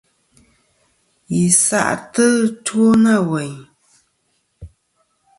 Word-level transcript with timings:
Yi 1.33 1.45
sa'tɨ 1.65 2.23
ɨtwo 2.45 2.85
na 3.03 3.13
weyn. 3.29 3.57